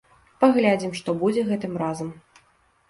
[0.43, 2.15] Паглядзім, што будзе гэтым разам.